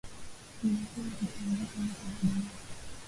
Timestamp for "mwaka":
1.79-2.01, 2.27-2.53